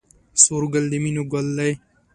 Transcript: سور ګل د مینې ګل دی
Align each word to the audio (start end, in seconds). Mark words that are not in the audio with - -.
سور 0.43 0.63
ګل 0.73 0.85
د 0.91 0.93
مینې 1.03 1.23
ګل 1.31 1.47
دی 1.57 1.71